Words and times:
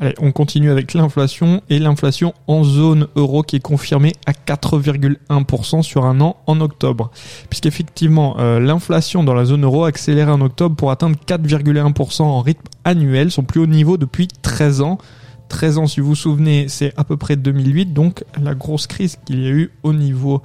Allez, 0.00 0.14
on 0.18 0.32
continue 0.32 0.70
avec 0.70 0.92
l'inflation 0.92 1.62
et 1.70 1.78
l'inflation 1.78 2.34
en 2.48 2.64
zone 2.64 3.06
euro 3.14 3.42
qui 3.42 3.56
est 3.56 3.60
confirmée 3.60 4.12
à 4.26 4.32
4,1% 4.32 5.82
sur 5.82 6.04
un 6.04 6.20
an 6.20 6.36
en 6.46 6.60
octobre. 6.60 7.10
Puisqu'effectivement, 7.48 8.36
euh, 8.40 8.58
l'inflation 8.58 9.22
dans 9.22 9.34
la 9.34 9.44
zone 9.44 9.64
euro 9.64 9.84
a 9.84 9.88
accéléré 9.88 10.30
en 10.30 10.40
octobre 10.40 10.74
pour 10.74 10.90
atteindre 10.90 11.16
4,1% 11.26 12.22
en 12.22 12.40
rythme 12.40 12.66
annuel, 12.84 13.30
son 13.30 13.44
plus 13.44 13.60
haut 13.60 13.66
niveau 13.66 13.96
depuis 13.96 14.26
13 14.42 14.80
ans. 14.80 14.98
13 15.48 15.78
ans, 15.78 15.86
si 15.86 16.00
vous 16.00 16.08
vous 16.08 16.14
souvenez, 16.16 16.66
c'est 16.68 16.92
à 16.96 17.04
peu 17.04 17.16
près 17.16 17.36
2008, 17.36 17.92
donc 17.92 18.24
la 18.42 18.54
grosse 18.54 18.88
crise 18.88 19.18
qu'il 19.24 19.42
y 19.42 19.46
a 19.46 19.50
eu 19.50 19.70
au 19.84 19.92
niveau 19.92 20.42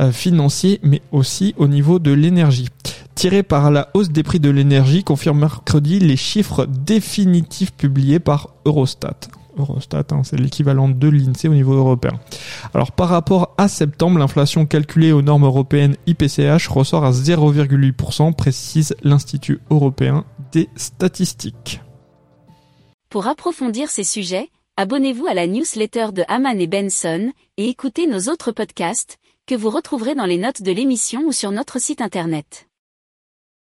euh, 0.00 0.10
financier, 0.10 0.80
mais 0.82 1.02
aussi 1.12 1.54
au 1.56 1.68
niveau 1.68 2.00
de 2.00 2.12
l'énergie. 2.12 2.68
Tiré 3.14 3.42
par 3.42 3.70
la 3.70 3.88
hausse 3.94 4.10
des 4.10 4.22
prix 4.22 4.40
de 4.40 4.50
l'énergie, 4.50 5.04
confirme 5.04 5.40
mercredi 5.40 6.00
les 6.00 6.16
chiffres 6.16 6.66
définitifs 6.66 7.72
publiés 7.72 8.18
par 8.18 8.50
Eurostat. 8.64 9.18
Eurostat, 9.58 10.06
hein, 10.10 10.22
c'est 10.24 10.38
l'équivalent 10.38 10.88
de 10.88 11.08
l'INSEE 11.08 11.48
au 11.48 11.54
niveau 11.54 11.74
européen. 11.74 12.18
Alors 12.74 12.92
par 12.92 13.08
rapport 13.08 13.54
à 13.58 13.68
septembre, 13.68 14.18
l'inflation 14.18 14.66
calculée 14.66 15.12
aux 15.12 15.22
normes 15.22 15.44
européennes 15.44 15.96
IPCH 16.06 16.68
ressort 16.68 17.04
à 17.04 17.10
0,8%, 17.12 18.34
précise 18.34 18.94
l'Institut 19.02 19.60
européen 19.70 20.24
des 20.52 20.68
statistiques. 20.76 21.80
Pour 23.10 23.26
approfondir 23.26 23.90
ces 23.90 24.04
sujets, 24.04 24.48
abonnez-vous 24.78 25.26
à 25.26 25.34
la 25.34 25.46
newsletter 25.46 26.08
de 26.12 26.24
Haman 26.28 26.58
et 26.58 26.66
Benson 26.66 27.30
et 27.58 27.68
écoutez 27.68 28.06
nos 28.06 28.32
autres 28.32 28.52
podcasts 28.52 29.18
que 29.46 29.54
vous 29.54 29.70
retrouverez 29.70 30.14
dans 30.14 30.24
les 30.24 30.38
notes 30.38 30.62
de 30.62 30.72
l'émission 30.72 31.22
ou 31.26 31.32
sur 31.32 31.50
notre 31.50 31.78
site 31.78 32.00
internet. 32.00 32.68